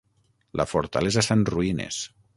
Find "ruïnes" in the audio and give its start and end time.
1.55-2.05